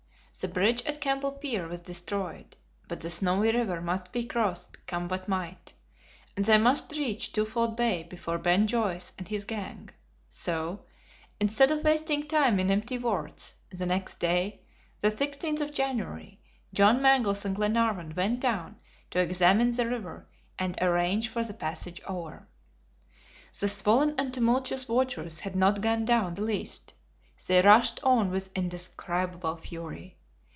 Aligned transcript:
The 0.39 0.47
bridge 0.47 0.81
at 0.85 0.99
Kemple 1.01 1.33
Pier 1.39 1.67
was 1.67 1.81
destroyed, 1.81 2.55
but 2.87 3.01
the 3.01 3.11
Snowy 3.11 3.51
River 3.51 3.79
must 3.79 4.11
be 4.11 4.23
crossed, 4.25 4.83
come 4.87 5.07
what 5.07 5.27
might, 5.27 5.73
and 6.35 6.43
they 6.45 6.57
must 6.57 6.93
reach 6.93 7.31
Twofold 7.31 7.75
Bay 7.75 8.03
before 8.03 8.39
Ben 8.39 8.65
Joyce 8.65 9.13
and 9.19 9.27
his 9.27 9.45
gang, 9.45 9.89
so, 10.29 10.83
instead 11.39 11.69
of 11.69 11.83
wasting 11.83 12.27
time 12.27 12.59
in 12.59 12.71
empty 12.71 12.97
words, 12.97 13.53
the 13.69 13.85
next 13.85 14.19
day 14.19 14.61
(the 15.01 15.11
16th 15.11 15.61
of 15.61 15.71
January) 15.71 16.39
John 16.73 17.03
Mangles 17.03 17.45
and 17.45 17.55
Glenarvan 17.55 18.15
went 18.15 18.39
down 18.39 18.77
to 19.11 19.19
examine 19.19 19.69
the 19.71 19.85
river, 19.87 20.25
and 20.57 20.75
arrange 20.81 21.27
for 21.29 21.43
the 21.43 21.53
passage 21.53 22.01
over. 22.07 22.47
The 23.59 23.69
swollen 23.69 24.15
and 24.17 24.33
tumultuous 24.33 24.87
waters 24.87 25.41
had 25.41 25.55
not 25.55 25.81
gone 25.81 26.03
down 26.05 26.33
the 26.33 26.41
least. 26.41 26.95
They 27.45 27.61
rushed 27.61 27.99
on 28.03 28.31
with 28.31 28.49
indescribable 28.57 29.57
fury. 29.57 30.17